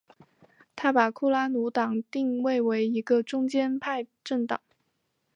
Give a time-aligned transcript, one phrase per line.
[0.75, 4.59] 他把库拉努党定位为一个中间派政党。